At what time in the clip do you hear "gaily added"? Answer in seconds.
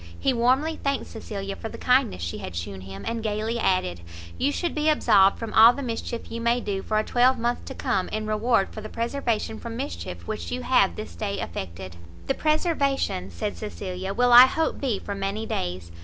3.21-4.01